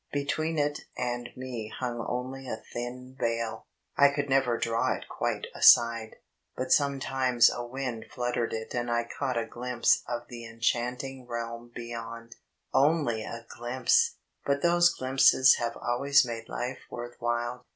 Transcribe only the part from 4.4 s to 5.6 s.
draw it quite